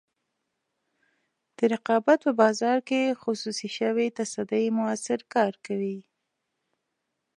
[1.57, 5.97] د رقابت په بازار کې خصوصي شوې تصدۍ موثر کار کوي.